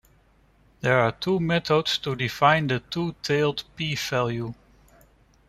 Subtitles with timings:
[0.79, 4.55] There are two methods to define the two tailed p-value.